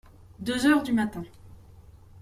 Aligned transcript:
Deux 0.39 0.65
heures 0.65 0.81
du 0.81 0.93
matin. 0.93 1.23